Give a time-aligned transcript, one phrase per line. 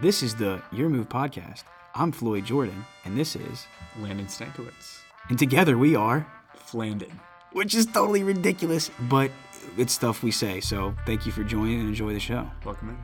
[0.00, 1.64] This is the Your Move podcast.
[1.94, 3.66] I'm Floyd Jordan, and this is,
[4.00, 5.00] Landon Stankiewicz.
[5.28, 6.26] and together we are,
[6.70, 7.10] Flandin.
[7.52, 9.30] which is totally ridiculous, but
[9.76, 10.60] it's stuff we say.
[10.60, 12.48] So thank you for joining and enjoy the show.
[12.64, 12.98] Welcome in.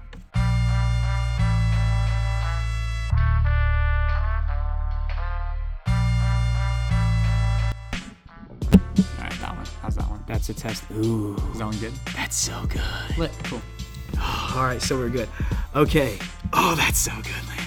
[9.19, 9.67] Alright, that one.
[9.83, 10.23] How's that one?
[10.27, 10.85] That's a test.
[10.93, 11.93] Ooh, Is that one good?
[12.15, 13.19] that's so good.
[13.19, 13.33] Lit.
[13.45, 13.61] Cool.
[14.55, 15.29] All right, so we're good.
[15.75, 16.19] Okay.
[16.53, 17.67] Oh, that's so good, Landon.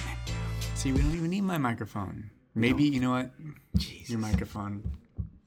[0.74, 2.30] See, we don't even need my microphone.
[2.54, 3.30] Maybe, you know what?
[3.76, 4.10] Jesus.
[4.10, 4.82] Your microphone,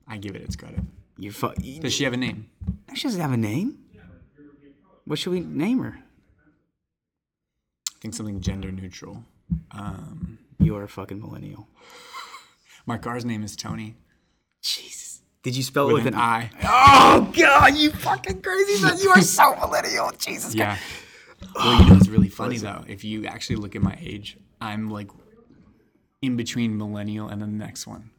[0.07, 0.79] I give it its credit.
[1.17, 2.49] You're fu- Does she have a name?
[2.93, 3.77] She doesn't have a name.
[5.05, 5.97] What should we name her?
[7.89, 9.23] I think something gender neutral.
[9.71, 11.67] Um, You're a fucking millennial.
[12.85, 13.95] my car's name is Tony.
[14.61, 15.10] Jesus.
[15.43, 16.49] Did you spell it With with an an I.
[16.63, 18.97] Oh God, you fucking crazy man!
[18.99, 20.11] You are so millennial.
[20.17, 20.53] Jesus.
[20.53, 20.77] Yeah.
[21.55, 22.83] Well, you know what's really funny though?
[22.87, 25.09] If you actually look at my age, I'm like
[26.21, 28.11] in between millennial and the next one.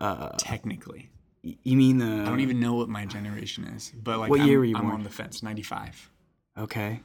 [0.00, 1.10] Uh, Technically,
[1.42, 2.06] You mean the?
[2.22, 4.76] I don't even know what my generation is, but like What I'm, year were you
[4.76, 4.94] I'm born?
[4.94, 5.42] on the fence.
[5.42, 6.08] Ninety-five.
[6.56, 7.00] Okay.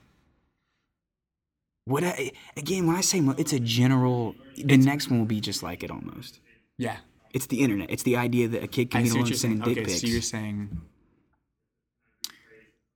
[1.85, 2.85] What I, again?
[2.85, 6.39] When I say it's a general, the next one will be just like it almost.
[6.77, 6.97] Yeah.
[7.33, 7.89] It's the internet.
[7.89, 9.59] It's the idea that a kid can I be alone saying.
[9.59, 10.01] dick Okay, pics.
[10.01, 10.81] so you're saying.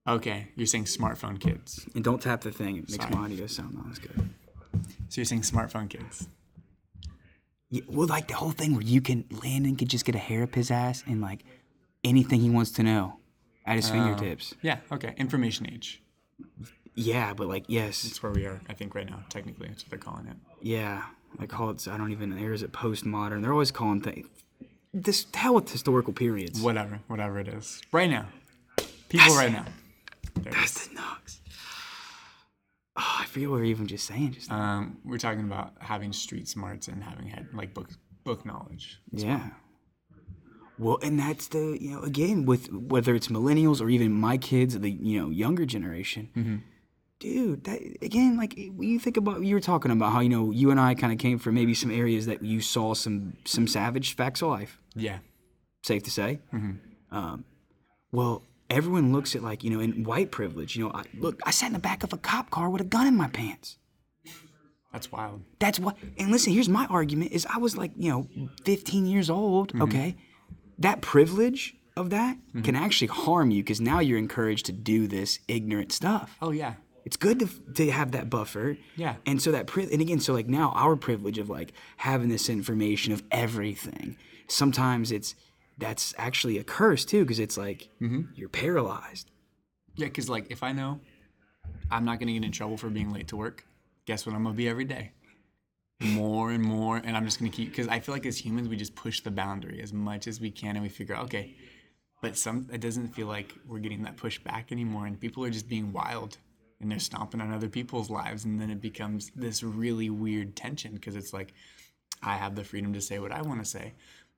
[0.07, 1.85] Okay, you're saying smartphone kids.
[1.93, 2.77] and don't tap the thing.
[2.77, 3.15] It makes Sorry.
[3.15, 4.30] my audio sound not as good.
[5.09, 6.27] So you're saying smartphone kids.
[7.69, 10.43] Yeah, well, like the whole thing where you can Landon could just get a hair
[10.43, 11.43] up his ass and like
[12.03, 13.17] anything he wants to know
[13.65, 13.93] at his oh.
[13.93, 14.53] fingertips.
[14.61, 14.77] Yeah.
[14.91, 15.13] Okay.
[15.17, 16.02] Information age.
[16.95, 18.61] Yeah, but like yes, That's where we are.
[18.69, 19.23] I think right now.
[19.30, 20.38] Technically, that's what they're calling it.
[20.61, 21.03] yeah.
[21.39, 21.88] I call it.
[21.88, 22.36] I don't even.
[22.36, 23.42] There is it postmodern.
[23.42, 24.28] They're always calling things.
[24.94, 26.59] This hell with historical periods.
[26.61, 27.00] Whatever.
[27.08, 27.81] Whatever it is.
[27.92, 28.25] Right now.
[29.09, 29.66] People right now.
[30.36, 30.52] There.
[30.53, 31.42] That's the nuts.
[33.00, 34.31] Oh, I forget what we are even just saying.
[34.33, 37.89] Just Um, we're talking about having street smarts and having had like book
[38.23, 39.00] book knowledge.
[39.11, 39.50] yeah.
[40.80, 44.77] Well, and that's the you know again with whether it's millennials or even my kids,
[44.80, 46.64] the you know younger generation.
[47.20, 50.52] Dude, that again, like when you think about you were talking about how you know
[50.52, 53.67] you and I kind of came from maybe some areas that you saw some some
[53.67, 54.80] savage facts of life.
[54.95, 55.20] Yeah.
[55.83, 56.39] safe to say.
[56.54, 57.16] Mm-hmm.
[57.16, 57.45] Um,
[58.11, 60.76] well, everyone looks at like you know in white privilege.
[60.76, 62.86] You know, I, look, I sat in the back of a cop car with a
[62.86, 63.77] gun in my pants.
[64.94, 65.44] That's wild.
[65.60, 65.98] That's what.
[66.17, 68.27] And listen, here's my argument: is I was like you know
[68.64, 69.70] 15 years old.
[69.70, 69.82] Mm-hmm.
[69.83, 70.16] Okay,
[70.80, 72.61] that privilege of that mm-hmm.
[72.61, 76.38] can actually harm you because now you're encouraged to do this ignorant stuff.
[76.42, 76.76] Oh yeah.
[77.08, 78.78] It's good to, to have that buffer.
[78.98, 79.16] Yeah.
[79.26, 82.50] And so that, pri- and again, so like now our privilege of like having this
[82.50, 84.18] information of everything,
[84.50, 85.34] sometimes it's,
[85.78, 88.23] that's actually a curse too, because it's like mm-hmm.
[88.36, 89.32] you're paralyzed.
[89.95, 91.00] Yeah, because like if I know
[91.90, 93.64] I'm not gonna get in trouble for being late to work,
[94.04, 95.12] guess what I'm gonna be every day?
[96.02, 98.76] More and more, and I'm just gonna keep because I feel like as humans we
[98.76, 101.56] just push the boundary as much as we can, and we figure out okay,
[102.22, 105.50] but some it doesn't feel like we're getting that push back anymore, and people are
[105.50, 106.38] just being wild
[106.80, 110.93] and they're stomping on other people's lives, and then it becomes this really weird tension
[110.93, 111.54] because it's like
[112.21, 113.93] I have the freedom to say what I want to say,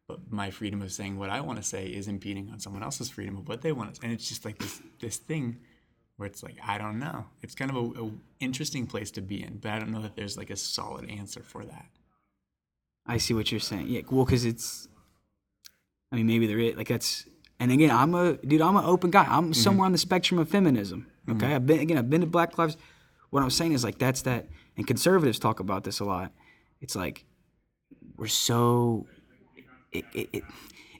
[0.07, 3.09] but my freedom of saying what I want to say is impeding on someone else's
[3.09, 4.01] freedom of what they want to.
[4.01, 5.57] say And it's just like this this thing
[6.17, 7.25] where it's like I don't know.
[7.41, 10.15] It's kind of a, a interesting place to be in, but I don't know that
[10.15, 11.85] there's like a solid answer for that.
[13.09, 13.87] I see what you're saying.
[13.87, 14.01] Yeah.
[14.09, 14.87] Well, because it's,
[16.11, 17.25] I mean, maybe there is, like that's,
[17.59, 19.23] and again, I'm a, dude, I'm an open guy.
[19.23, 19.53] I'm mm-hmm.
[19.53, 21.07] somewhere on the spectrum of feminism.
[21.27, 21.43] Mm-hmm.
[21.43, 21.55] Okay.
[21.55, 22.77] I've been, again, I've been to Black Lives.
[23.29, 24.47] What I'm saying is like, that's that,
[24.77, 26.31] and conservatives talk about this a lot.
[26.81, 27.25] It's like,
[28.17, 29.05] we're so
[29.91, 30.43] it it, it,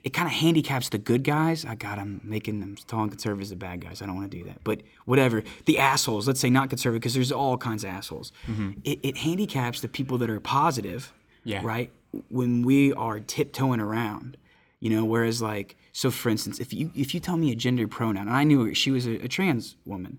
[0.04, 1.64] it kind of handicaps the good guys.
[1.66, 4.00] Ah, I got I'm making them calling conservatives the bad guys.
[4.00, 4.62] I don't want to do that.
[4.64, 5.42] But whatever.
[5.66, 8.32] The assholes, let's say not conservative because there's all kinds of assholes.
[8.46, 8.70] Mm-hmm.
[8.84, 11.12] It, it handicaps the people that are positive,
[11.44, 11.60] Yeah.
[11.62, 11.90] right?
[12.28, 14.36] When we are tiptoeing around,
[14.80, 17.86] you know, whereas like so for instance, if you if you tell me a gender
[17.86, 20.18] pronoun, and I knew her, she was a, a trans woman.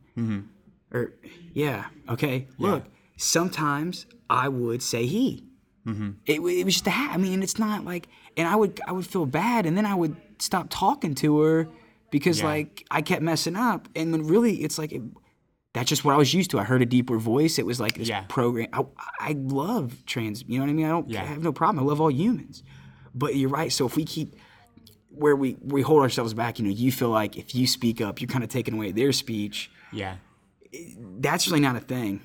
[0.93, 1.13] Or
[1.53, 2.47] yeah, okay.
[2.57, 2.83] Look,
[3.17, 5.45] sometimes I would say he.
[5.87, 6.11] Mm-hmm.
[6.25, 7.11] It, wa- it was just a hat.
[7.13, 8.07] I mean, it's not like,
[8.37, 11.67] and I would I would feel bad, and then I would stop talking to her
[12.11, 12.47] because Yeah.
[12.47, 15.01] like I kept messing up, and when really it's like it,
[15.73, 16.59] that's just what I was used to.
[16.59, 17.57] I heard a deeper voice.
[17.57, 18.25] It was like this Yeah.
[18.27, 18.67] program.
[18.73, 18.83] I,
[19.19, 20.43] I love trans.
[20.47, 20.85] You know what I mean?
[20.85, 21.09] I don't.
[21.09, 21.21] Yeah.
[21.23, 21.83] I have no problem.
[21.83, 22.61] I love all humans.
[23.15, 23.71] But you're right.
[23.71, 24.35] So if we keep
[25.13, 28.21] where we we hold ourselves back, you know, you feel like if you speak up,
[28.21, 30.15] you're kind of taking away their speech Yeah.
[31.19, 32.21] that's really not a thing.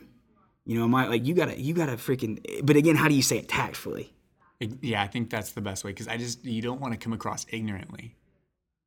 [0.64, 2.40] You know, my like you gotta you gotta freaking.
[2.64, 4.12] But again, how do you say it tactfully?
[4.80, 7.12] Yeah, I think that's the best way because I just you don't want to come
[7.12, 8.16] across ignorantly,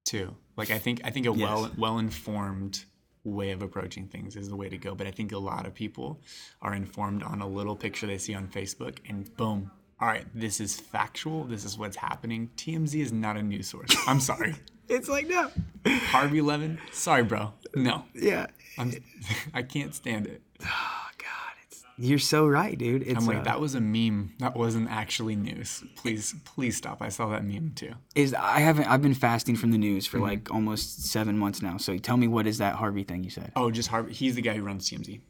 [0.03, 0.35] too.
[0.57, 2.83] Like I think I think a well well informed
[3.23, 4.95] way of approaching things is the way to go.
[4.95, 6.21] But I think a lot of people
[6.61, 10.59] are informed on a little picture they see on Facebook, and boom, all right, this
[10.59, 11.43] is factual.
[11.43, 12.49] This is what's happening.
[12.57, 13.95] TMZ is not a news source.
[14.07, 14.55] I'm sorry.
[14.91, 15.51] It's like no.
[15.85, 17.53] Harvey Levin, sorry, bro.
[17.75, 18.47] No, Yeah.
[18.75, 18.91] I'm,
[19.53, 20.41] I can't stand it.
[20.65, 23.03] Oh God, it's you're so right, dude.
[23.03, 24.33] It's I'm like, uh, that was a meme.
[24.39, 25.83] That wasn't actually news.
[25.95, 27.03] Please, please stop.
[27.03, 27.93] I saw that meme too.
[28.15, 30.17] is I haven't I've been fasting from the news Mm-hmm.
[30.17, 31.77] for like almost seven months now.
[31.77, 33.51] So tell me what is that Harvey thing you said?
[33.55, 34.11] Oh, just Harvey.
[34.13, 35.21] He's the guy who runs TMZ.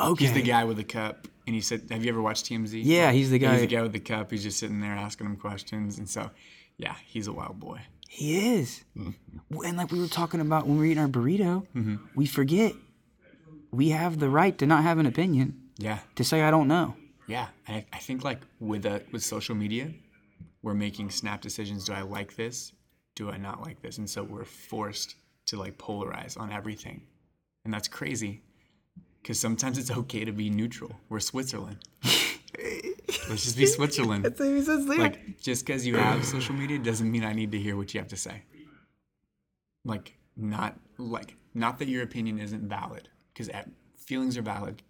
[0.00, 0.24] Okay.
[0.24, 1.28] He's the guy with the cup.
[1.46, 2.80] And he said, Have you ever watched TMZ?
[2.84, 3.52] Yeah, he's the guy.
[3.52, 4.30] He's the guy with the cup.
[4.30, 5.98] He's just sitting there asking him questions.
[5.98, 6.30] And so,
[6.76, 7.80] yeah, he's a wild boy.
[8.08, 8.84] He is.
[8.96, 9.64] Mm-hmm.
[9.64, 11.66] And like we were talking about when we were eating our burrito,
[12.14, 12.74] we forget
[13.70, 16.00] we have the right to not have an opinion, Yeah.
[16.16, 16.94] to say I don't know.
[17.26, 17.48] Yeah.
[17.66, 19.90] I, I think like with uh, with social media,
[20.62, 21.84] we're making snap decisions.
[21.86, 22.72] Do I like this?
[23.14, 23.98] Do I not like this?
[23.98, 25.16] And so we're forced
[25.46, 27.02] to like polarize on everything.
[27.64, 28.42] And that's crazy.
[29.22, 30.92] Because sometimes it's okay to be neutral.
[31.08, 31.78] We're Switzerland.
[33.28, 34.24] Let's just be Switzerland.
[34.88, 38.00] like just because you have social media doesn't mean I need to hear what you
[38.00, 38.42] have to say.
[39.84, 43.50] Like not like not that your opinion isn't valid because
[43.96, 44.82] feelings are valid,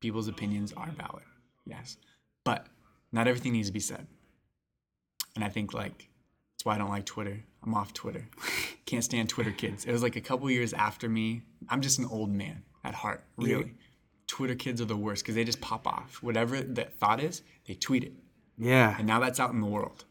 [0.00, 1.24] people's opinions are valid.
[1.66, 1.96] Yes,
[2.44, 2.66] but
[3.10, 4.06] not everything needs to be said.
[5.34, 6.08] And I think like
[6.52, 7.44] that's why I don't like Twitter.
[7.64, 8.28] I'm off Twitter.
[8.86, 9.84] Can't stand Twitter kids.
[9.84, 11.42] It was like a couple years after me.
[11.68, 13.74] I'm just an old man at heart, really.
[14.26, 16.22] Twitter kids are the worst because they just pop off.
[16.22, 18.14] Whatever that thought is, they tweet it
[18.58, 18.96] yeah.
[18.98, 20.04] and now that's out in the world.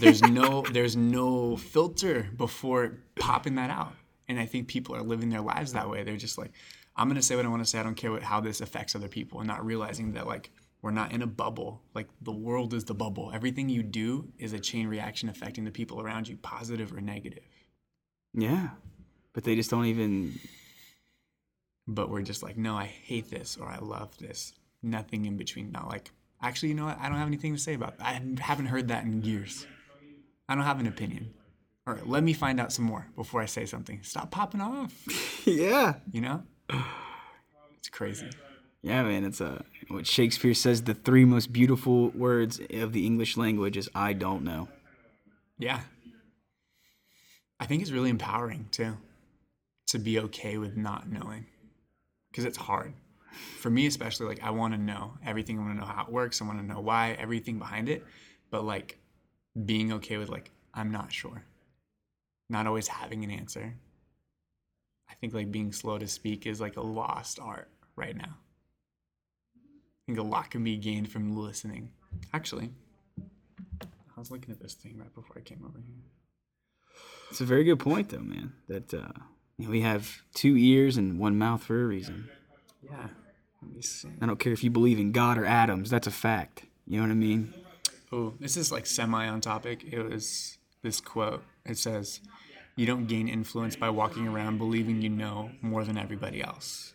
[0.00, 3.94] There's no there's no filter before popping that out.
[4.28, 6.04] And I think people are living their lives that way.
[6.04, 6.52] They're just like,
[6.96, 7.78] I'm gonna say what I want to say.
[7.78, 10.50] I don't care what, how this affects other people, and not realizing that like
[10.82, 11.82] we're not in a bubble.
[11.94, 13.32] Like the world is the bubble.
[13.34, 17.44] Everything you do is a chain reaction affecting the people around you, positive or negative.
[18.32, 18.70] Yeah.
[19.32, 20.38] But they just don't even
[21.86, 24.52] But we're just like, no, I hate this or I love this.
[24.82, 25.72] Nothing in between.
[25.72, 26.10] Not like,
[26.42, 26.98] actually, you know what?
[27.00, 28.06] I don't have anything to say about that.
[28.06, 29.66] I haven't heard that in years.
[30.48, 31.34] I don't have an opinion.
[31.86, 34.00] All right, let me find out some more before I say something.
[34.02, 34.94] Stop popping off.
[35.46, 35.94] Yeah.
[36.12, 36.42] You know?
[37.78, 38.28] It's crazy.
[38.82, 43.38] Yeah, man, it's uh, what Shakespeare says the three most beautiful words of the English
[43.38, 44.68] language is I don't know.
[45.58, 45.80] Yeah.
[47.58, 48.96] I think it's really empowering too
[49.88, 51.46] to be okay with not knowing
[52.30, 52.94] because it's hard.
[53.58, 55.58] For me, especially, like I want to know everything.
[55.58, 56.40] I want to know how it works.
[56.40, 58.04] I want to know why, everything behind it.
[58.50, 58.98] But like
[59.64, 61.44] being okay with, like, I'm not sure,
[62.48, 63.74] not always having an answer.
[65.08, 68.36] I think like being slow to speak is like a lost art right now.
[69.56, 71.90] I think a lot can be gained from listening.
[72.32, 72.70] Actually,
[73.20, 76.02] I was looking at this thing right before I came over here.
[77.30, 78.52] It's a very good point, though, man.
[78.68, 79.12] That uh,
[79.68, 82.28] we have two ears and one mouth for a reason.
[82.82, 83.08] Yeah.
[83.62, 84.08] Let me see.
[84.20, 85.90] I don't care if you believe in God or atoms.
[85.90, 86.64] That's a fact.
[86.86, 87.54] You know what I mean?
[88.12, 89.84] Oh, this is like semi on topic.
[89.84, 91.44] It was this quote.
[91.64, 92.20] It says,
[92.76, 96.92] You don't gain influence by walking around believing you know more than everybody else.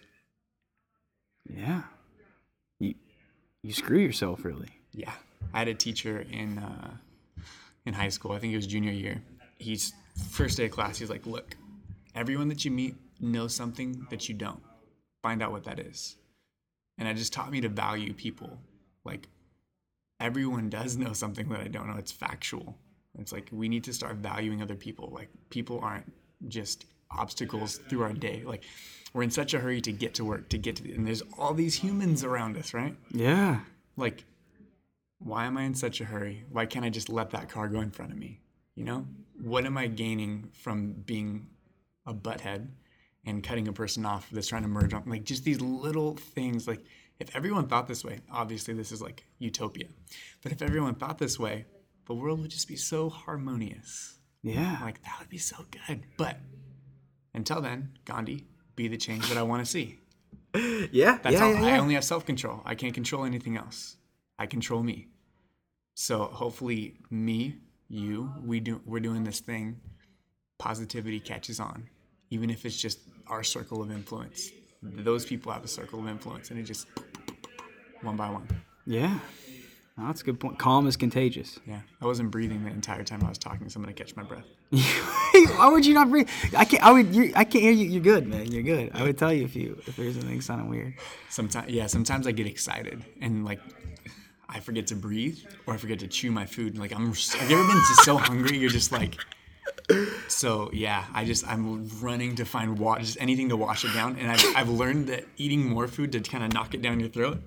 [1.48, 1.84] Yeah.
[2.80, 2.96] You
[3.62, 4.70] you screw yourself, really.
[4.92, 5.14] Yeah.
[5.54, 6.92] I had a teacher in uh,
[7.86, 8.32] in high school.
[8.32, 9.22] I think it was junior year.
[9.58, 9.94] He's
[10.32, 10.98] first day of class.
[10.98, 11.56] He's like, "Look,
[12.16, 14.62] everyone that you meet knows something that you don't.
[15.22, 16.16] Find out what that is."
[16.98, 18.58] And it just taught me to value people.
[19.04, 19.28] Like
[20.20, 21.98] everyone does know something that I don't know.
[21.98, 22.78] It's factual.
[23.20, 25.10] It's like we need to start valuing other people.
[25.14, 26.12] Like people aren't
[26.48, 28.44] just obstacles through our day.
[28.46, 28.64] Like
[29.14, 31.22] we're in such a hurry to get to work, to get to, the, and there's
[31.38, 32.96] all these humans around us, right?
[33.12, 33.60] Yeah.
[33.98, 34.26] like
[35.20, 37.80] why am i in such a hurry why can't i just let that car go
[37.80, 38.42] in front of me
[38.76, 39.06] you know
[39.42, 41.48] what am i gaining from being
[42.06, 42.68] a butthead
[43.26, 46.68] and cutting a person off that's trying to merge on like just these little things
[46.68, 46.84] like
[47.20, 49.88] if everyone thought this way obviously this is like utopia
[50.44, 51.66] but if everyone thought this way
[52.06, 54.78] the world would just be so harmonious Yeah.
[54.84, 56.38] like that would be so good but
[57.34, 58.46] until then gandhi
[58.76, 60.00] be the change that i want to see
[60.92, 61.18] yeah.
[61.22, 61.54] that's yeah, all.
[61.54, 62.62] yeah, I only have self control.
[62.66, 63.98] I can't control anything else.
[64.40, 65.10] I control me.
[65.96, 67.58] So hopefully, me,
[67.90, 68.80] you, we do.
[68.86, 69.82] We're doing this thing.
[70.58, 71.90] Positivity catches on,
[72.30, 74.52] even if it's just our circle of influence.
[74.84, 76.88] Those people have a circle of influence, and it just
[78.02, 78.48] one by one.
[78.86, 79.20] yeah.
[79.98, 80.60] No, that's a good point.
[80.60, 81.58] Calm is contagious.
[81.66, 84.24] Yeah, I wasn't breathing the entire time I was talking, so I'm gonna catch my
[84.24, 84.44] breath.
[84.70, 86.28] Why would you not breathe?
[86.56, 86.84] I can't.
[86.84, 87.16] I would.
[87.16, 87.86] You, I can't hear you.
[87.86, 88.52] You're good, man.
[88.52, 88.92] You're good.
[88.94, 90.96] I would tell you if you if there's anything sounding weird.
[91.30, 93.62] Sometimes, yeah, sometimes I get excited and like
[94.50, 96.78] I forget to breathe or I forget to chew my food.
[96.78, 98.58] Like I'm, have you ever been just so hungry?
[98.58, 99.16] You're just like,
[100.28, 104.18] So yeah, I just I'm running to find water, just anything to wash it down,
[104.18, 107.10] and I've I've learned that eating more food to kind of knock it down your
[107.10, 107.40] throat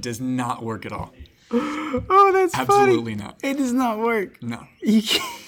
[0.00, 1.12] does not work at all.
[1.50, 3.24] Oh, that's Absolutely funny.
[3.24, 3.38] not.
[3.42, 4.42] It does not work.
[4.42, 4.66] No.
[4.80, 5.42] You can't.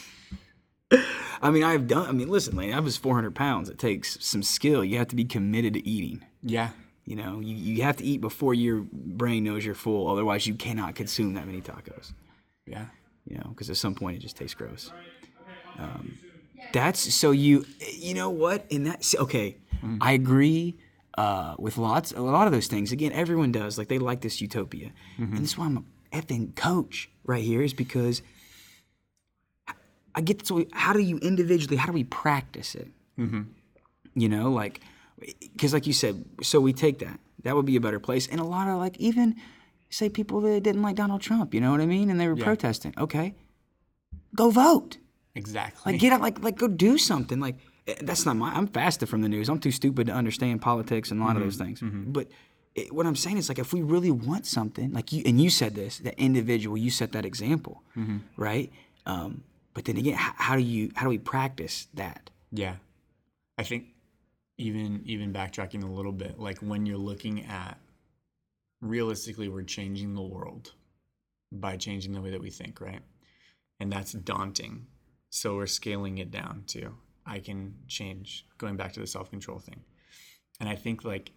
[1.42, 2.08] I mean, I've done.
[2.08, 2.74] I mean, listen, Lane.
[2.74, 3.68] I was 400 pounds.
[3.70, 4.84] It takes some skill.
[4.84, 6.24] You have to be committed to eating.
[6.42, 6.70] Yeah.
[7.06, 10.08] You know, you, you have to eat before your brain knows you're full.
[10.10, 12.12] Otherwise, you cannot consume that many tacos.
[12.66, 12.86] Yeah.
[13.26, 14.90] You know, because at some point it just tastes gross.
[15.78, 16.18] Um,
[16.73, 17.66] that's so you.
[17.92, 18.66] You know what?
[18.70, 19.58] In that, okay,
[20.00, 20.76] I agree
[21.16, 22.92] uh, with lots, a lot of those things.
[22.92, 23.78] Again, everyone does.
[23.78, 27.62] Like they like this utopia, and this is why I'm a effing coach right here.
[27.62, 28.23] Is because
[30.14, 32.88] I get so how do you individually how do we practice it?
[33.18, 33.42] Mm-hmm.
[34.14, 34.80] You know, like
[35.40, 38.40] because like you said, so we take that that would be a better place, and
[38.40, 39.37] a lot of like even
[39.90, 42.37] say people that didn't like Donald Trump, you know what I mean, and they were
[42.37, 42.94] protesting.
[42.99, 43.34] Okay,
[44.34, 44.99] go vote.
[45.34, 45.92] Exactly.
[45.92, 47.40] Like get up, like like go do something.
[47.40, 48.52] Like eh, that's not my.
[48.52, 49.48] I'm fasted from the news.
[49.48, 51.80] I'm too stupid to understand politics and a lot of those things.
[51.82, 52.28] But
[52.74, 55.50] it, what I'm saying is like if we really want something, like you and you
[55.50, 57.82] said this, the individual, you set that example,
[58.36, 58.72] right?
[59.06, 59.42] Um,
[59.74, 62.30] but then again, how, how do you how do we practice that?
[62.52, 62.76] Yeah.
[63.58, 63.86] I think
[64.58, 67.78] even even backtracking a little bit, like when you're looking at
[68.80, 70.72] realistically we're changing the world
[71.50, 73.00] by changing the way that we think, right?
[73.80, 74.86] And that's daunting.
[75.34, 76.94] So we're scaling it down to
[77.26, 79.82] I can change, going back to the self-control thing.
[80.60, 81.32] And I think like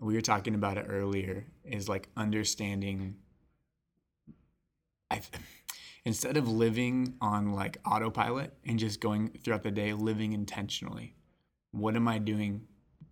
[0.00, 3.14] we were talking about it earlier is like understanding
[5.08, 5.20] I
[6.04, 11.14] instead of living on like autopilot and just going throughout the day living intentionally
[11.70, 12.62] what am i doing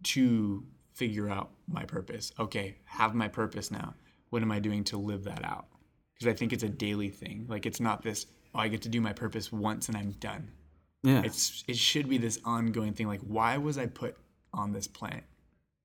[0.02, 2.32] to figure out my purpose?
[2.36, 3.94] Okay have my purpose now.
[4.30, 5.66] What am i doing to live that out?
[6.14, 7.46] Because i think it's a daily thing.
[7.48, 10.50] Like it's not this oh i get to do my purpose once and i'm done.
[11.02, 14.16] Yeah, it's it should be this ongoing thing like why was i put
[14.52, 15.24] on this planet?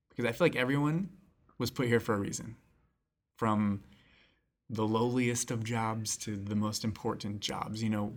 [0.10, 1.10] Because i feel like everyone
[1.57, 2.55] was put here for a reason.
[3.38, 3.81] From
[4.69, 8.13] the lowliest of jobs to the most important jobs you know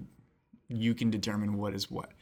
[0.69, 2.13] you can determine what is what.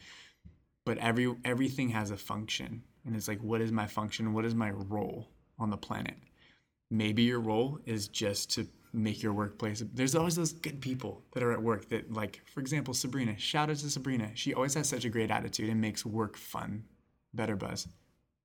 [0.85, 4.33] But every everything has a function and it's like what is my function?
[4.33, 5.29] What is my role
[5.59, 6.17] on the planet?
[6.91, 8.67] Maybe your role is just to
[8.97, 12.61] make your workplace there's always those good people that are at work that like for
[12.61, 16.05] example sabrina shout out to sabrina she always has such a great attitude and makes
[16.07, 16.83] work fun
[17.35, 17.87] better buzz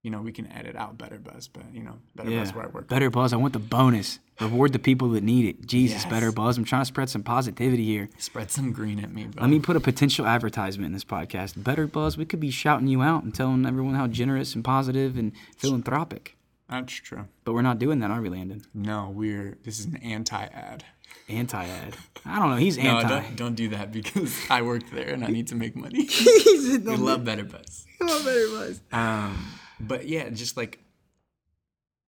[0.03, 2.67] you know we can edit out better buzz but you know better buzz where i
[2.67, 3.31] work better buzz.
[3.33, 4.19] I want the bonus.
[4.39, 5.67] Reward the people that need it.
[5.67, 6.11] Jesus, Yes.
[6.11, 6.57] better buzz.
[6.57, 8.09] I'm trying to spread some positivity here.
[8.17, 11.63] spread some green at me bro Let me put a potential advertisement in this podcast.
[11.63, 15.15] Better Buzz, we could be shouting you out and telling everyone how generous and positive
[15.15, 16.35] and philanthropic.
[16.71, 18.63] That's true But we're not doing that, are we, Landon?
[18.73, 20.83] no we're this is an anti-ad
[21.27, 21.95] Anti ad.
[22.25, 22.55] I don't know.
[22.55, 23.07] He's no anti.
[23.07, 26.79] don't, don't do that because i work there and i need to make money He's
[26.79, 28.81] we love better buzz Better Buzz.
[28.91, 29.37] Um,
[29.79, 30.79] but yeah, just like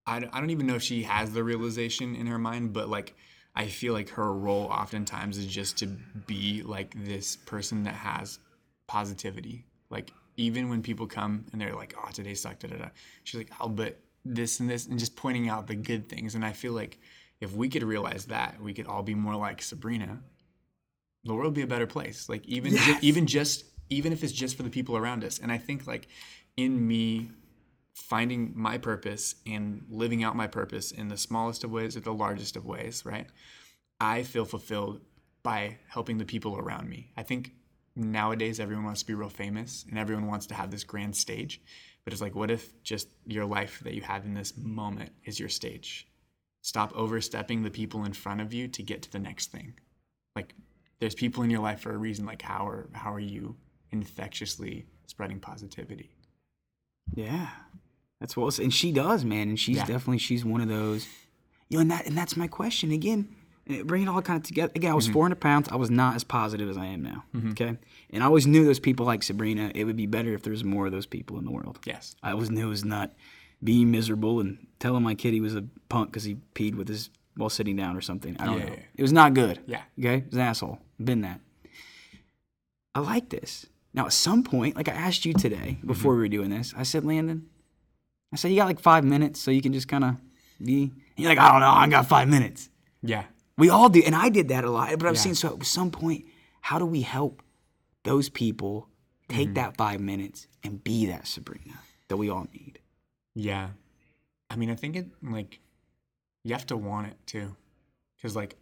[0.05, 3.15] I, I don't even know if she has the realization in her mind, but like
[3.55, 5.87] I feel like her role oftentimes is just to
[6.27, 8.39] be like this person that has
[8.87, 9.65] positivity.
[9.89, 12.89] Like even when people come and they're like, "Oh, today sucked," da, da, da.
[13.23, 16.35] she's like, "Oh, but this and this," and just pointing out the good things.
[16.35, 16.99] And I feel like
[17.39, 20.21] if we could realize that, we could all be more like Sabrina.
[21.25, 22.29] The world would be a better place.
[22.29, 25.39] Like even ju- even just even if it's just for the people around us.
[25.39, 26.07] And I think like
[26.57, 27.29] in me
[27.93, 32.13] finding my purpose and living out my purpose in the smallest of ways or the
[32.13, 33.27] largest of ways, right?
[33.99, 35.01] I feel fulfilled
[35.43, 37.11] by helping the people around me.
[37.15, 37.51] I think
[37.95, 41.61] nowadays everyone wants to be real famous and everyone wants to have this grand stage.
[42.03, 45.39] But it's like, what if just your life that you have in this moment is
[45.39, 46.07] your stage?
[46.61, 49.73] Stop overstepping the people in front of you to get to the next thing.
[50.35, 50.53] Like,
[50.99, 52.25] there's people in your life for a reason.
[52.25, 53.55] Like, how are how are you
[53.91, 56.11] infectiously spreading positivity?
[57.13, 57.49] Yeah,
[58.19, 58.57] that's what.
[58.59, 59.49] And she does, man.
[59.49, 59.85] And she's Yeah.
[59.85, 61.07] definitely she's one of those.
[61.69, 63.35] You know, and that and that's my question again.
[63.85, 64.71] Bring it all kind of together.
[64.75, 65.13] Again, I was mm-hmm.
[65.13, 65.69] 400 pounds.
[65.69, 67.23] I was not as positive as I am now.
[67.33, 67.51] Mm-hmm.
[67.51, 67.77] Okay,
[68.09, 69.71] and I always knew those people like Sabrina.
[69.73, 71.79] It would be better if there was more of those people in the world.
[71.85, 72.15] Yes.
[72.21, 73.13] I always knew it was not
[73.63, 77.09] being miserable and telling my kid he was a punk because he peed with his
[77.35, 78.35] while sitting down or something.
[78.39, 78.73] I don't Yeah, know.
[78.73, 78.79] yeah.
[78.97, 79.59] It was not good.
[79.65, 79.81] Yeah.
[79.97, 80.79] Okay, he was an asshole.
[81.03, 81.39] Been that.
[82.93, 83.65] I like this.
[83.93, 86.17] Now, at some point, like I asked you today before mm-hmm.
[86.17, 87.47] we were doing this, I said, Landon,
[88.31, 90.15] I said, you got like five minutes so you can just kind of
[90.63, 90.83] be.
[90.83, 92.69] And you're like, I don't know, I got five minutes.
[93.01, 93.25] Yeah.
[93.57, 94.89] We all do, and I did that a lot.
[94.97, 95.19] But I'm Yeah.
[95.21, 96.25] saying, so at some point,
[96.61, 97.43] how do we help
[98.03, 98.89] those people
[99.29, 99.53] take Mm-hmm.
[99.55, 102.79] that five minutes and be that Sabrina that we all need?
[103.35, 103.71] Yeah.
[104.49, 105.59] I mean, I think it like
[106.43, 107.55] you have to want it too.
[108.21, 108.57] Cuz like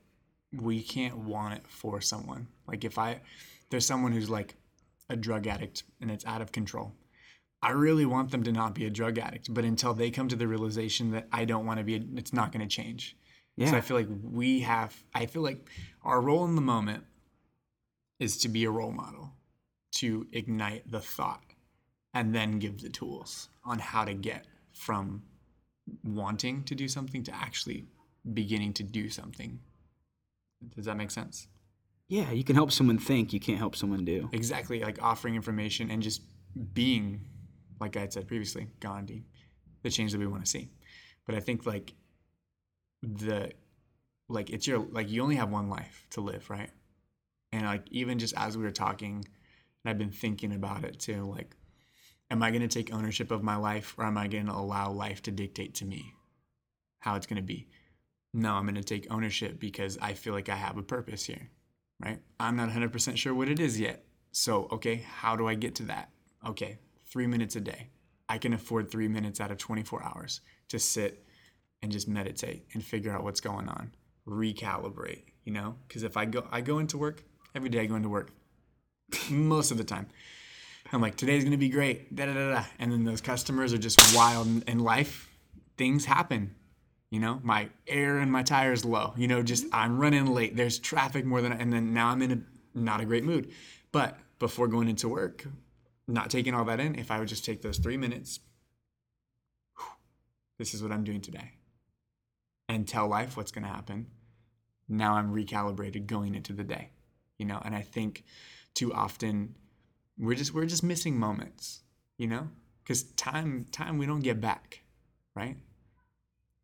[0.54, 2.48] we can't want it for someone.
[2.68, 3.22] Like if I
[3.70, 4.56] there's someone who's like
[5.10, 6.94] a drug addict and it's out of control.
[7.64, 10.36] I really want them to not be a drug addict, but until they come to
[10.36, 13.16] the realization that I don't want to be, a, it's not going to change.
[13.60, 13.76] So Yeah.
[13.76, 15.70] I feel like we have, I feel like
[16.04, 17.04] our role in the moment
[18.20, 19.34] is to be a role model,
[19.96, 21.44] to ignite the thought,
[22.14, 25.24] and then give the tools on how to get from
[26.04, 27.88] wanting to do something to actually
[28.34, 29.60] beginning to do something.
[30.76, 31.48] Does that make sense?
[32.08, 34.30] Yeah, you can help someone think, you can't help someone do.
[34.34, 36.22] Exactly, like offering information and just
[36.74, 37.22] being,
[37.80, 39.24] like I had said previously, Gandhi,
[39.84, 40.70] the change that we want to see.
[41.26, 41.94] But I think like
[43.02, 43.52] the,
[44.30, 46.70] like it's your like you only have one life to live, right?
[47.52, 49.26] And like even just as we were talking,
[49.84, 51.56] and I've been thinking about it too, like,
[52.30, 54.92] am I going to take ownership of my life or am I going to allow
[54.92, 56.14] life to dictate to me
[57.00, 57.68] how it's going to be?
[58.34, 61.50] No, I'm going to take ownership because I feel like I have a purpose here,
[62.04, 62.20] right?
[62.40, 64.06] I'm not 100% sure what it is yet.
[64.32, 66.10] So, okay, how do I get to that?
[66.48, 67.90] Okay, three minutes a day.
[68.30, 70.40] I can afford three minutes out of 24 hours
[70.70, 71.26] to sit
[71.82, 73.92] and just meditate and figure out what's going on,
[74.28, 75.76] recalibrate, you know?
[75.88, 77.24] Because if I go, I go into work
[77.56, 78.32] every day, I go into work
[79.30, 80.08] most of the time.
[80.94, 82.64] I'm like, today's gonna be great, da da da da.
[82.80, 85.30] And then those customers are just wild in life.
[85.78, 86.56] Things happen.
[87.10, 89.14] You know, my air in my tire is low.
[89.18, 90.56] You know, just I'm running late.
[90.56, 92.40] There's traffic more than, and then now I'm in a
[92.80, 93.52] not a great mood.
[93.92, 95.46] But before going into work,
[96.08, 98.40] not taking all that in, if I would just take those three minutes,
[100.58, 101.52] this is what I'm doing today,
[102.72, 104.08] and tell life what's going to happen.
[104.88, 106.90] Now I'm recalibrated going into the day,
[107.38, 107.62] you know.
[107.64, 108.24] And I think
[108.74, 109.56] too often
[110.18, 111.82] we're just we're just missing moments,
[112.18, 112.50] you know,
[112.84, 114.84] because time time we don't get back,
[115.36, 115.58] right?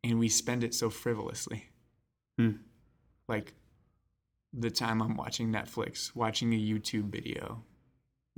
[0.04, 1.66] And we spend it so frivolously,
[2.38, 2.52] Hmm.
[3.28, 3.54] like
[4.54, 7.64] the time I'm watching Netflix, watching a YouTube video,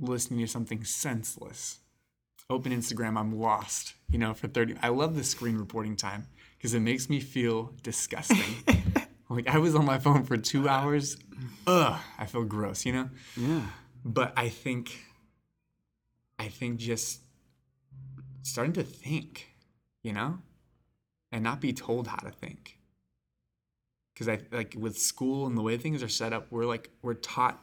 [0.00, 1.78] listening to something senseless.
[2.48, 4.74] Open Instagram, I'm lost, you know, for 30.
[4.82, 6.26] I love the screen reporting time
[6.60, 8.36] because it makes me feel disgusting.
[9.30, 11.16] like I was on my phone for two hours.
[11.66, 13.08] Ugh, I feel gross, you know?
[13.34, 13.62] Yeah.
[14.04, 14.98] But I think,
[16.38, 17.20] I think just
[18.42, 19.54] starting to think,
[20.02, 20.38] you know,
[21.32, 22.78] and not be told how to think.
[24.12, 27.14] Because I like with school and the way things are set up, we're like we're
[27.14, 27.58] taught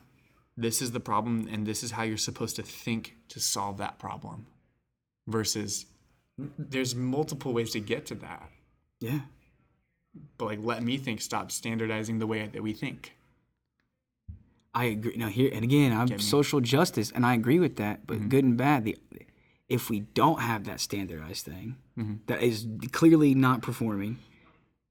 [0.55, 3.99] this is the problem and this is how you're supposed to think to solve that
[3.99, 4.47] problem.
[5.27, 5.85] Versus,
[6.57, 8.49] there's multiple ways to get to that.
[8.99, 9.19] Yeah.
[10.37, 11.21] But like, let me think.
[11.21, 13.13] Stop standardizing the way that we think.
[14.73, 15.15] I agree.
[15.17, 16.23] Now here and again, I'm Get me.
[16.23, 18.05] social justice, and I agree with that.
[18.07, 18.29] But Mm-hmm.
[18.29, 18.97] good and bad, the
[19.69, 22.13] if we don't have that standardized thing Mm-hmm.
[22.27, 24.19] that is clearly not performing,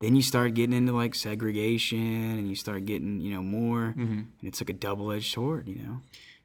[0.01, 1.99] then you start getting into like segregation,
[2.39, 4.13] and you start getting you know more, Mm-hmm.
[4.19, 6.01] and it's like a double edged sword, you know.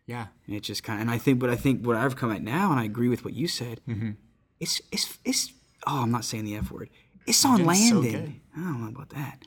[0.07, 0.27] Yeah.
[0.47, 2.41] And it just kind of, and I think, but I think what I've come at
[2.41, 3.81] now, and I agree with what you said.
[3.87, 4.11] Mm-hmm.
[4.59, 5.53] It's it's it's.
[5.87, 6.89] Oh, I'm not saying the f word.
[7.27, 8.41] It's on doing so Landon.
[8.55, 9.43] I don't know about that.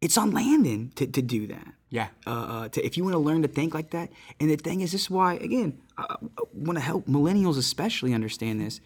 [0.00, 2.08] It's on Landon to, to do that Yeah.
[2.26, 4.10] uh, uh, to, if you want to learn to think like that.
[4.38, 8.12] And the thing is, this is why, again, I, I want to help millennials especially
[8.12, 8.80] understand this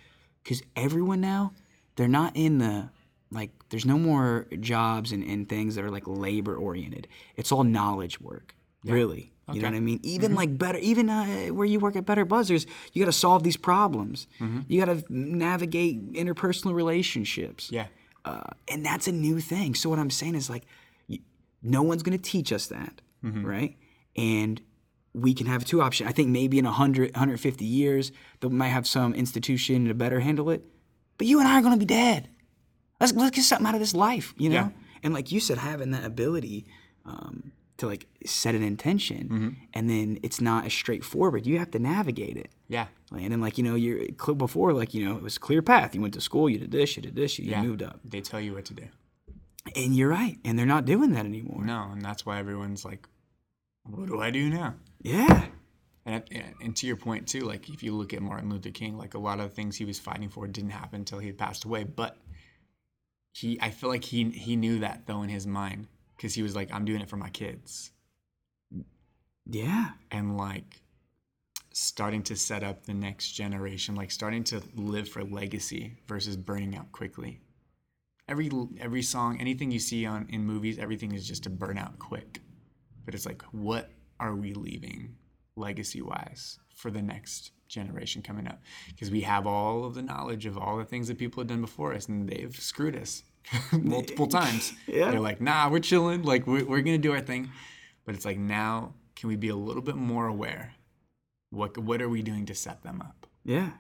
[0.44, 1.53] because everyone now,
[1.96, 2.90] they're not in the,
[3.33, 7.09] like, there's no more jobs and, and things that are like labor oriented.
[7.37, 9.33] It's all knowledge work, really.
[9.51, 9.98] You know what I mean?
[10.03, 13.42] Even like better, even uh, where you work at Better Buzzers, you got to solve
[13.42, 14.27] these problems.
[14.68, 17.87] You got to navigate interpersonal relationships Yeah.
[18.28, 19.74] Uh, and that's a new thing.
[19.74, 20.64] So what I'm saying is like,
[21.62, 23.00] no one's going to teach us that,
[23.44, 23.76] right?
[24.16, 24.60] And
[25.14, 26.08] we can have two options.
[26.08, 30.50] I think maybe in 100, 150 years, they might have some institution to better handle
[30.50, 30.62] it.
[31.16, 32.28] But you and I are going to be dead.
[33.00, 34.54] Let's let's get something out of this life, you know.
[34.54, 34.68] Yeah.
[35.02, 36.66] And like you said, having that ability
[37.04, 39.48] um, to like set an intention, mm-hmm.
[39.72, 41.46] and then it's not as straightforward.
[41.46, 42.50] You have to navigate it.
[42.68, 42.88] Yeah.
[43.10, 45.94] Like, And then, like you know, you're before, like you know, it was clear path.
[45.94, 48.00] You went to school, you did this, you did this, you, you moved up.
[48.04, 48.84] They tell you what to do.
[49.74, 50.38] And you're right.
[50.44, 51.64] And they're not doing that anymore.
[51.64, 53.06] No, and that's why everyone's like,
[53.84, 55.46] "What do I do now?" Yeah.
[56.04, 58.98] And, and and to your point too, like if you look at Martin Luther King,
[58.98, 61.38] like a lot of the things he was fighting for didn't happen until he had
[61.38, 61.84] passed away.
[61.84, 62.16] But
[63.32, 65.86] he, I feel like he he knew that though in his mind
[66.18, 67.92] because he was like, "I'm doing it for my kids,"
[69.46, 69.92] Yeah.
[70.11, 70.83] and like
[71.72, 76.76] starting to set up the next generation, like starting to live for legacy versus burning
[76.76, 77.40] out quickly.
[78.28, 81.98] Every every song, anything you see on in movies, everything is just to burn out
[81.98, 82.42] quick.
[83.04, 85.16] But it's like, what are we leaving
[85.57, 88.61] legacy wise for the next generation coming up?
[88.88, 91.62] Because we have all of the knowledge of all the things that people have done
[91.62, 93.22] before us, and they've screwed us
[93.72, 94.72] multiple times.
[94.87, 95.11] Yeah.
[95.11, 96.22] They're like, nah, we're chilling.
[96.22, 97.50] Like we're, we're gonna do our thing.
[98.04, 100.74] But it's like now, can we be a little bit more aware
[101.50, 103.26] What what are we doing to set them up?
[103.44, 103.70] Yeah.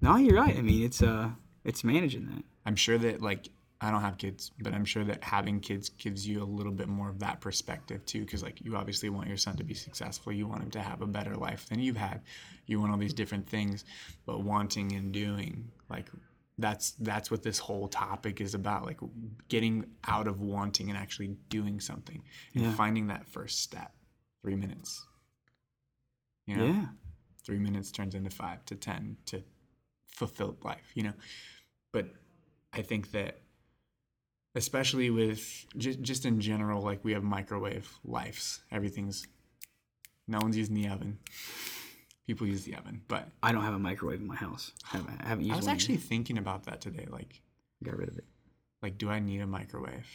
[0.00, 0.56] No, you're right.
[0.56, 1.30] I mean, it's uh,
[1.64, 2.44] it's managing that.
[2.66, 3.48] I'm sure that like
[3.80, 6.88] I don't have kids, but I'm sure that having kids gives you a little bit
[6.88, 8.20] more of that perspective too.
[8.20, 11.00] Because like you obviously want your son to be successful, you want him to have
[11.02, 12.22] a better life than you've had.
[12.66, 13.84] You want all these different things,
[14.26, 16.10] but wanting and doing like
[16.58, 18.84] that's that's what this whole topic is about.
[18.84, 18.98] Like
[19.48, 22.22] getting out of wanting and actually doing something
[22.54, 22.74] and Yeah.
[22.74, 23.94] finding that first step.
[24.42, 25.06] Three minutes.
[26.46, 26.86] You know, Yeah.
[27.44, 29.42] three minutes turns into five to ten to
[30.08, 31.12] fulfilled life you know
[31.92, 32.12] but
[32.72, 33.40] i think that
[34.56, 39.26] especially with just, just in general like we have microwave lives everything's
[40.26, 41.18] no one's using the oven
[42.28, 44.72] people use the oven but I don't have a microwave in my house.
[44.92, 47.40] I haven't, I haven't used i was actually thinking about that today like
[47.80, 47.90] yet.
[47.90, 48.24] got rid of it.
[48.82, 50.06] like do i need a microwave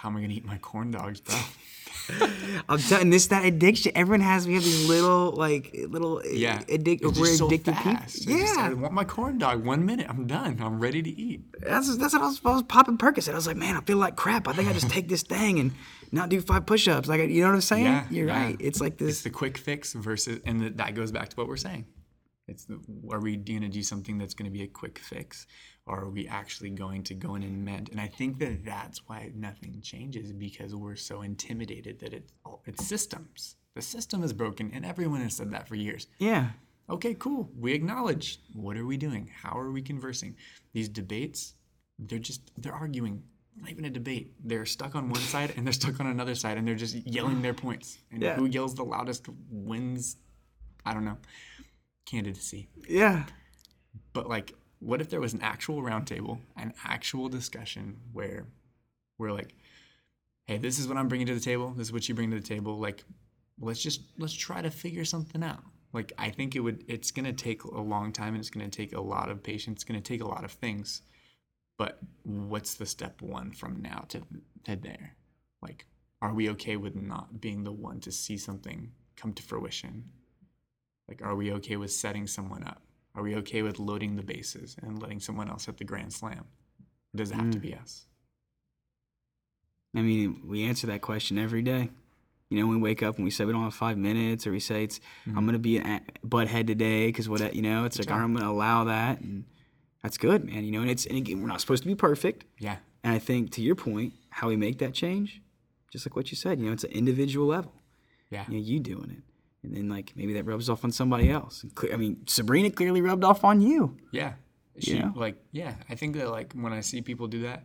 [0.00, 1.36] how am i gonna eat my corn dogs bro
[2.68, 3.92] I'm telling this that addiction.
[3.94, 4.46] Everyone has.
[4.46, 8.18] We have these little like little yeah addic- we're just so addicted fast.
[8.26, 8.34] people.
[8.34, 11.08] I just- Yeah, i want my corn dog one minute i'm done i'm ready to
[11.08, 13.32] eat that's that's what I was, I was popping Percocet.
[13.32, 14.48] I was like, man, I feel like crap.
[14.48, 15.72] I think I just take this thing and
[16.12, 17.08] not do five push-ups.
[17.08, 17.84] Like, you know what I'm saying?
[17.84, 18.44] Yeah, You're yeah.
[18.44, 18.56] right.
[18.60, 19.08] It's like this.
[19.08, 21.86] it's the quick fix versus and th- that goes back to what we're saying
[22.46, 22.78] it's the,
[23.10, 25.46] are we going to do something that's going to be a quick fix
[25.86, 27.90] are we actually going to go in and mend?
[27.90, 32.62] And i think that that's why nothing changes because we're so intimidated that it's all
[32.66, 33.56] it's systems.
[33.74, 36.06] The system is broken and everyone has said that for years.
[36.18, 36.50] Yeah,
[36.88, 37.50] okay cool.
[37.58, 38.38] We acknowledge.
[38.54, 39.30] What are we doing?
[39.42, 40.36] How are we conversing?
[40.72, 41.54] These debates
[41.98, 43.22] they're just they're arguing.
[43.56, 44.32] Not even a debate.
[44.42, 47.40] They're stuck on one side and they're stuck on another side and they're just yelling
[47.40, 47.98] their points.
[48.10, 48.34] And Yeah.
[48.34, 50.16] who yells the loudest wins?
[50.84, 51.18] I don't know.
[52.06, 52.68] Candidacy.
[52.88, 53.26] Yeah,
[54.12, 58.46] but like what if there was an actual roundtable an actual discussion where
[59.18, 59.54] we're like
[60.46, 61.72] hey this is what i'm bringing to the table.
[61.76, 62.78] This is what you bring to the table.
[62.78, 63.04] Like
[63.60, 65.62] let's just let's try to figure something out.
[65.92, 68.94] Like i think it would it's to take a long time and it's to take
[68.94, 69.82] a lot of patience.
[69.82, 71.02] It's to take a lot of things.
[71.76, 74.22] But what's the step one from now to,
[74.64, 75.16] to there?
[75.62, 75.86] Like
[76.20, 80.04] are we okay with not being the one to see something come to fruition?
[81.08, 82.82] Like are we okay with setting someone up
[83.14, 86.44] are we okay with loading the bases and letting someone else hit the grand slam?
[87.14, 87.82] Or does it have to be hmm.
[87.82, 88.06] us?
[89.96, 91.90] I mean, we answer that question every day.
[92.50, 94.52] You know, when we wake up and we say we don't have five minutes, or
[94.52, 95.46] we say it's I'm mm-hmm.
[95.46, 98.84] gonna be a- butt head today because what you know, it's like I'm gonna allow
[98.84, 99.44] that, and
[100.02, 100.64] that's good, man.
[100.64, 102.76] You know, and it's and again, we're not supposed to be perfect, yeah.
[103.02, 105.42] And I think to your point, how we make that change,
[105.90, 107.72] just like what you said, you know, it's an individual level.
[108.30, 108.44] yeah.
[108.48, 109.22] You know, you doing it,
[109.64, 111.64] and then like maybe that rubs off on somebody else.
[111.92, 113.96] I mean, Sabrina clearly rubbed off on you.
[114.12, 114.34] Yeah.
[114.78, 115.12] She know?
[115.14, 117.64] like yeah, I think that like when I see people do that,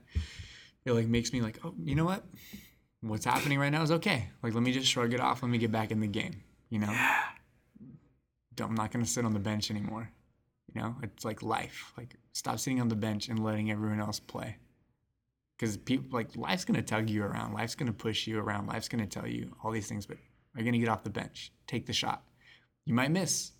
[0.85, 2.23] it like makes me like, oh, you know what?
[3.01, 4.29] What's happening right now is okay.
[4.43, 5.43] Like let me just shrug it off.
[5.43, 6.43] Let me get back in the game.
[6.69, 6.95] You know?
[8.55, 10.09] Don't, I'm not gonna sit on the bench anymore.
[10.73, 10.95] You know?
[11.01, 11.93] It's like life.
[11.97, 14.57] Like stop sitting on the bench and letting everyone else play.
[15.57, 17.53] Because people like life's gonna tug you around.
[17.53, 18.67] Life's gonna push you around.
[18.67, 20.17] Life's gonna tell you all these things, but
[20.55, 21.51] are you gonna get off the bench?
[21.67, 22.23] Take the shot.
[22.85, 23.51] You might miss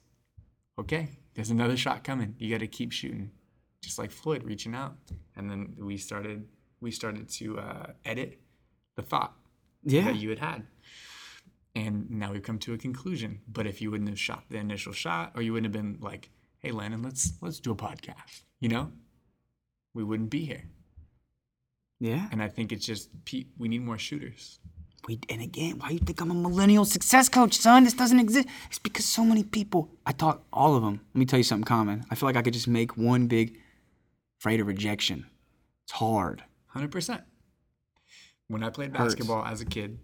[0.79, 2.35] okay, there's another shot coming.
[2.39, 3.31] You got to keep shooting,
[3.83, 4.95] just like Floyd reaching out.
[5.35, 6.47] And then we started
[6.81, 8.39] we started to uh, edit
[8.95, 9.33] the thought
[9.83, 10.67] Yeah, that you had had,
[11.75, 13.41] and now we've come to a conclusion.
[13.47, 16.29] But if you wouldn't have shot the initial shot, or you wouldn't have been like,
[16.59, 18.91] "Hey, Landon, let's let's do a podcast," you know,
[19.93, 20.63] we wouldn't be here.
[21.99, 22.27] yeah.
[22.31, 23.09] And I think it's just
[23.57, 24.59] we need more shooters.
[25.09, 27.83] We, and again, why do you think I'm a millennial success coach, son?
[27.83, 28.47] This doesn't exist.
[28.67, 29.89] It's because so many people.
[30.05, 31.01] I taught all of them.
[31.15, 32.05] Let me tell you something common.
[32.11, 33.57] I feel like I could just make one big
[34.39, 35.25] afraid of rejection.
[35.85, 36.43] It's hard.
[36.67, 37.23] Hundred percent.
[38.49, 39.97] When I played basketball as a kid,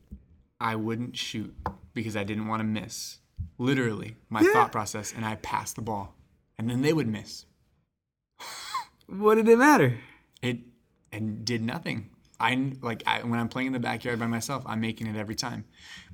[0.60, 1.54] I wouldn't shoot
[1.94, 3.20] because I didn't want to miss.
[3.60, 6.16] Literally, my thought process, and I passed the ball,
[6.58, 7.46] and then they would miss.
[9.06, 10.00] What did it matter?
[10.42, 10.62] It
[11.12, 12.10] and did nothing.
[12.40, 15.36] I like I, when I'm playing in the backyard by myself, I'm making it every
[15.36, 15.66] time,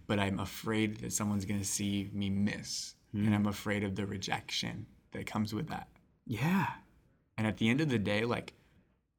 [0.07, 3.49] but I'm afraid that someone's gonna see me miss, and I'm hmm.
[3.49, 5.87] afraid of the rejection that comes with that.
[6.25, 6.67] Yeah.
[7.37, 8.53] And at the end of the day, like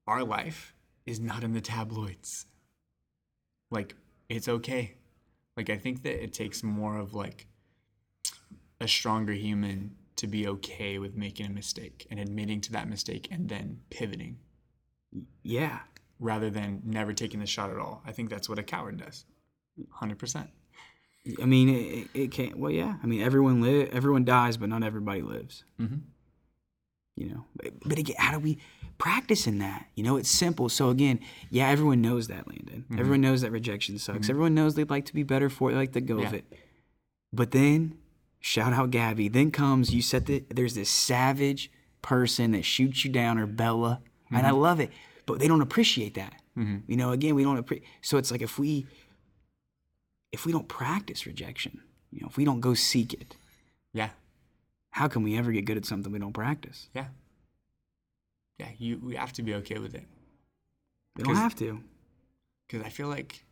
[0.07, 0.75] our life
[1.07, 2.47] is not in the tabloids.
[3.71, 3.97] Like
[4.29, 4.95] it's okay.
[5.57, 7.47] Like I think that it takes more of like
[8.81, 13.29] a stronger human to be okay with making a mistake and admitting to that mistake
[13.31, 14.38] and then pivoting
[15.43, 15.81] Yeah.
[16.23, 18.03] Rather than never taking the shot at all.
[18.07, 19.25] I think that's what a coward does.
[20.01, 20.49] 100%.
[21.41, 22.57] I mean, it, it can't.
[22.57, 22.95] Well, yeah.
[23.03, 23.91] I mean, everyone live.
[23.93, 25.65] Everyone dies, but not everybody lives.
[25.81, 26.01] Mhm.
[27.17, 27.45] You know.
[27.57, 28.59] But, but again, how do we
[28.99, 29.87] practice in that?
[29.95, 30.69] You know, it's simple.
[30.69, 32.85] So again, yeah, everyone knows that, Landon.
[32.89, 32.99] Mm-hmm.
[32.99, 34.29] Everyone knows that rejection sucks.
[34.31, 35.75] Everyone knows they'd like to be better for it.
[35.75, 36.33] They like to go Yeah.
[36.35, 36.45] it.
[37.33, 37.99] But then
[38.45, 39.29] Shout out Gabby.
[39.29, 41.71] Then comes you set the there's this savage
[42.03, 44.01] person that shoots you down or Bella,
[44.33, 44.91] and I love it,
[45.27, 46.35] but they don't appreciate that.
[46.57, 46.91] Mm-hmm.
[46.91, 47.87] You know, again, we don't appreciate.
[48.03, 48.87] So it's like if we
[50.33, 51.81] if we don't practice rejection,
[52.11, 53.37] you know, if we don't go seek it,
[53.93, 54.11] Yeah.
[54.91, 56.89] how can we ever get good at something we don't practice?
[56.95, 57.09] Yeah.
[58.59, 58.69] Yeah.
[58.79, 60.05] You we have to be okay with it.
[61.17, 61.81] We don't have to.
[62.69, 63.45] Because I feel like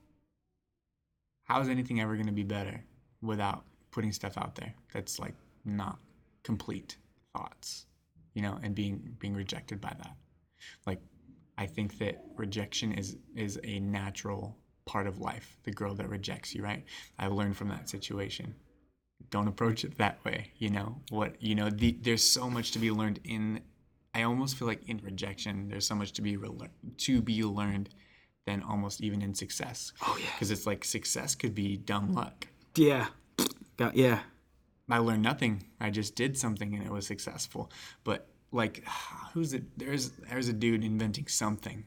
[1.45, 2.83] how is anything ever going to be better
[3.21, 5.99] without putting stuff out there that's like not
[6.43, 6.97] complete
[7.37, 7.87] thoughts,
[8.35, 10.17] you know, and being being rejected by that.
[10.87, 11.01] Like
[11.61, 15.59] I think that rejection is is a natural part of life.
[15.65, 16.85] The girl that rejects you, right?
[17.19, 18.55] I learned from that situation.
[19.31, 21.03] Don't approach it that way, you know.
[21.11, 23.61] What you know, the, there's so much to be learned in.
[24.15, 27.91] I almost feel like in rejection, there's so much to be rele- to be learned
[28.47, 29.93] than almost even in success.
[30.03, 30.31] Oh yeah.
[30.33, 32.49] Because it's like success could be dumb luck.
[32.75, 33.09] Yeah.
[33.77, 34.21] Got- yeah.
[34.89, 35.65] I learned nothing.
[35.79, 37.71] I just did something and it was successful.
[38.03, 38.85] But like,
[39.35, 39.65] who's it?
[39.79, 41.85] There's there's a dude inventing something.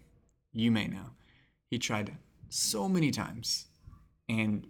[0.52, 1.12] You may know.
[1.70, 2.16] He tried
[2.50, 3.66] so many times
[4.30, 4.68] and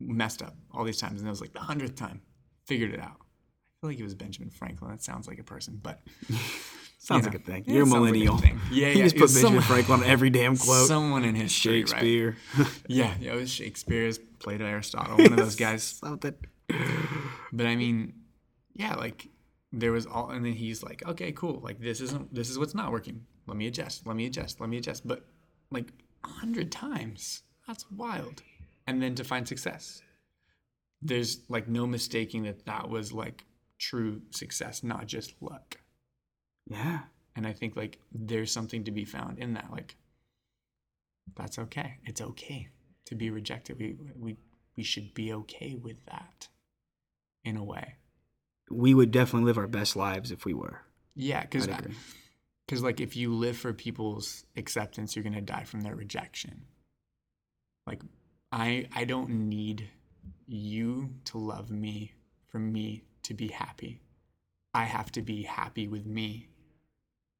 [0.00, 2.20] messed up all these times, and it was like the hundredth time,
[2.66, 3.16] figured it out.
[3.20, 4.90] I feel like it was Benjamin Franklin.
[4.90, 6.00] That sounds like a person, but
[6.98, 7.64] Sounds know, like a thing.
[7.66, 8.38] yeah, You're a it sounds like a millennial.
[8.38, 8.60] thing.
[8.70, 10.86] Yeah, You yeah, just put Benjamin Franklin on every damn quote.
[10.86, 11.88] someone in history, right?
[11.88, 12.36] Shakespeare.
[12.86, 15.82] Yeah, yeah, it was Shakespeare's Plato, Aristotle, one of those guys.
[15.82, 16.34] Something.
[17.52, 18.14] But I mean,
[18.74, 19.26] yeah, like
[19.72, 22.74] there was all, and then he's like, okay, cool, like this isn't, this is what's
[22.74, 23.24] not working.
[23.46, 24.06] Let me adjust.
[24.06, 24.60] Let me adjust.
[24.60, 25.06] Let me adjust.
[25.06, 25.24] But
[25.70, 25.92] like
[26.24, 28.42] a hundred times, that's wild.
[28.86, 30.02] And then to find success,
[31.00, 33.44] there's like no mistaking that that was like
[33.78, 35.78] true success, not just luck.
[36.66, 37.00] Yeah.
[37.34, 39.68] And I think like there's something to be found in that.
[39.72, 39.96] Like
[41.36, 41.98] that's okay.
[42.04, 42.68] It's okay
[43.06, 43.78] to be rejected.
[43.78, 44.36] We we
[44.76, 46.48] we should be okay with that
[47.44, 47.96] in a way.
[48.70, 50.80] We would definitely live our best lives if we were.
[51.14, 51.68] Yeah, because
[52.66, 56.62] because like if you live for people's acceptance, you're gonna die from their rejection.
[57.86, 58.02] Like
[58.50, 59.88] I I don't need
[60.46, 62.12] you to love me
[62.48, 64.00] for me to be happy.
[64.74, 66.48] I have to be happy with me.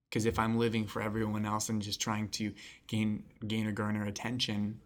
[0.09, 2.53] Because if I'm living for everyone else and just trying to
[2.87, 4.81] gain gain or garner attention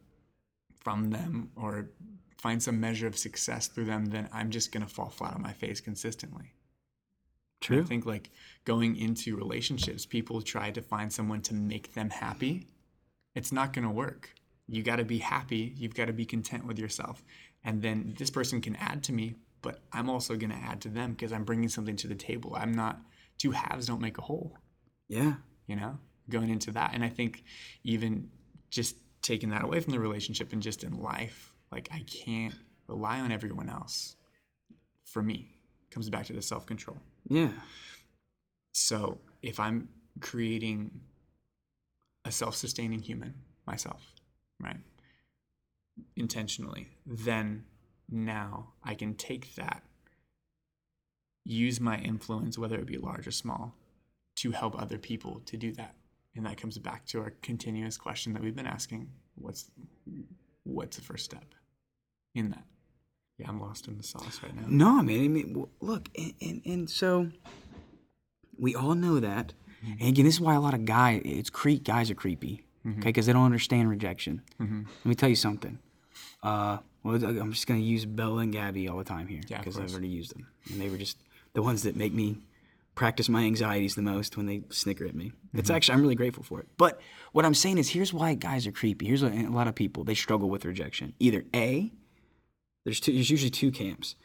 [0.79, 1.90] from them or
[2.38, 5.53] find some measure of success through them, then I'm just gonna fall flat on my
[5.53, 6.53] face consistently.
[7.61, 7.81] True.
[7.81, 8.31] I think like
[8.64, 12.68] going into relationships, people try to find someone to make them happy.
[13.35, 14.31] It's not going to work.
[14.68, 15.72] You got to be happy.
[15.77, 17.25] You've got to be content with yourself.
[17.64, 20.88] And then this person can add to me, but I'm also going to add to
[20.88, 22.55] them because I'm bringing something to the table.
[22.57, 23.01] I'm not,
[23.38, 24.59] two halves don't make a whole,
[25.09, 25.35] Yeah.
[25.66, 26.92] you know, going into that.
[26.94, 27.44] And I think
[27.85, 28.31] even
[28.70, 32.55] just taking that away from the relationship and just in life, like I can't
[32.88, 34.16] rely on everyone else
[35.05, 35.52] for me.
[35.90, 36.98] comes back to the self control.
[37.29, 37.50] Yeah.
[38.72, 39.88] So if I'm
[40.20, 40.90] creating
[42.24, 43.35] a self sustaining human
[43.66, 44.12] myself,
[44.61, 44.76] right,
[46.16, 47.64] intentionally, then
[48.11, 49.83] now I can take that,
[51.44, 53.74] use my influence, whether it be large or small,
[54.37, 55.94] to help other people to do that.
[56.35, 59.70] And that comes back to our continuous question that we've been asking what's
[60.66, 61.44] what's the first step
[62.35, 62.64] in that
[63.38, 65.24] yeah i'm lost in the sauce right now No, man.
[65.24, 67.31] I mean, look, and, and, and so
[68.59, 69.52] we all know that.
[69.85, 69.92] Mm-hmm.
[70.00, 73.00] And again, this is why a lot of guys, it's creep, guys are creepy, mm-hmm.
[73.00, 74.42] okay, because they don't understand rejection.
[74.61, 74.83] Mm-hmm.
[75.05, 75.79] Let me tell you something.
[76.42, 79.59] Uh, well, I'm just going to use Bella and Gabby all the time here Yeah,
[79.59, 80.46] because I've already used them.
[80.70, 81.18] And they were just
[81.52, 82.38] the ones that make me
[82.96, 85.30] practice my anxieties the most when they snicker at me.
[85.54, 85.76] It's mm-hmm.
[85.76, 86.66] actually, I'm really grateful for it.
[86.76, 89.06] But what I'm saying is, here's why guys are creepy.
[89.06, 91.14] Here's what, a lot of people, they struggle with rejection.
[91.20, 91.92] Either A,
[92.85, 93.12] there's two.
[93.12, 94.16] There's usually two camps.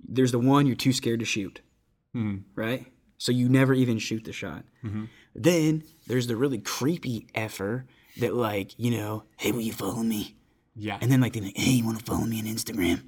[0.00, 1.60] There's the one you're too scared to shoot,
[2.12, 2.38] hmm.
[2.54, 2.86] right?
[3.18, 4.64] So you never even shoot the shot.
[4.84, 5.04] Mm-hmm.
[5.34, 7.86] Then there's the really creepy effer
[8.18, 10.34] that like you know, hey, will you follow me?
[10.74, 13.02] yeah And then like they're like, hey, you want to follow me on Instagram?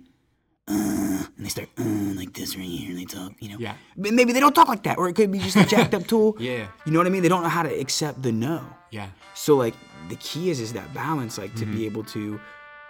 [0.67, 1.83] Uh, and they start uh,
[2.17, 3.57] like this right here, and they talk, you know.
[3.59, 3.75] Yeah.
[3.97, 6.07] But maybe they don't talk like that, or it could be just a jacked up
[6.07, 6.37] tool.
[6.41, 6.69] Yeah.
[6.87, 7.23] You know what I mean?
[7.23, 8.63] They don't know how to accept the no.
[8.91, 9.75] yeah So like
[10.09, 12.41] the key is is that balance, like to be able to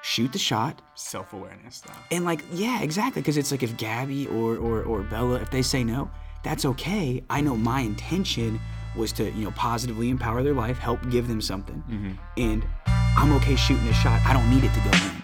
[0.02, 3.22] shoot the shot, self-awareness though and like, yeah, exactly.
[3.22, 6.10] Because it's like if Gabby or, or or Bella, if they say no,
[6.44, 7.22] that's okay.
[7.30, 8.60] I know my intention
[8.96, 11.82] was to, you know, positively empower their life, help give them something.
[12.36, 12.64] And
[13.16, 14.20] I'm okay shooting a shot.
[14.24, 15.22] I don't need it to go in.